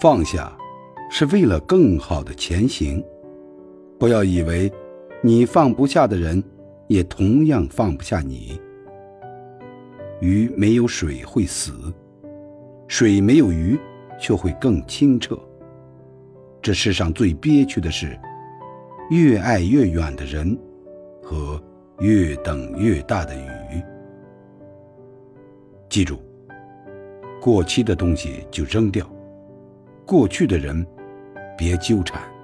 [0.00, 0.56] 放下，
[1.10, 3.04] 是为了更好的前行。
[3.98, 4.72] 不要以为
[5.22, 6.40] 你放不下的人，
[6.86, 8.60] 也同样放不下你。
[10.20, 11.72] 鱼没有水会死，
[12.86, 13.76] 水没有鱼
[14.20, 15.36] 却会更清澈。
[16.62, 18.16] 这世上最憋屈的是，
[19.10, 20.56] 越爱越远的人，
[21.20, 21.60] 和
[21.98, 23.82] 越等越大的鱼。
[25.88, 26.18] 记住，
[27.40, 29.08] 过期的东西就扔掉，
[30.08, 30.86] 过去的人
[31.54, 32.37] 别纠缠。